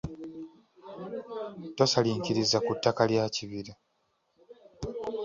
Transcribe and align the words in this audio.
Tosalinkiriza 1.77 2.57
ku 2.65 2.71
ttaka 2.77 3.03
lya 3.11 3.23
kibira. 3.35 3.73